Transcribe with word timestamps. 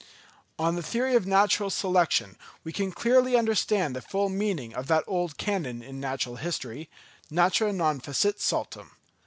On 0.57 0.73
the 0.73 0.81
theory 0.81 1.13
of 1.13 1.27
natural 1.27 1.69
selection 1.69 2.35
we 2.63 2.73
can 2.73 2.91
clearly 2.91 3.37
understand 3.37 3.95
the 3.95 4.01
full 4.01 4.29
meaning 4.29 4.73
of 4.73 4.87
that 4.87 5.03
old 5.05 5.37
canon 5.37 5.83
in 5.83 5.99
natural 5.99 6.37
history, 6.37 6.89
"Natura 7.29 7.71
non 7.71 7.99
facit 8.01 8.39
saltum." 8.39 8.93